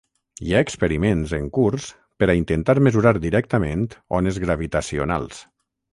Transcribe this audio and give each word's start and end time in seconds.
Hi 0.45 0.53
ha 0.53 0.61
experiments 0.65 1.33
en 1.39 1.49
curs 1.57 1.85
per 2.23 2.29
a 2.33 2.37
intentar 2.41 2.77
mesurar 2.89 3.15
directament 3.29 3.85
ones 4.21 4.41
gravitacionals. 4.47 5.45